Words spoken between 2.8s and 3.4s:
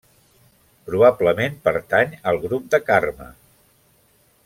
Carme.